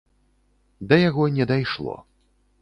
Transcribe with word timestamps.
Да 0.93 0.99
яго 1.09 1.27
не 1.37 1.45
дайшло. 1.53 1.95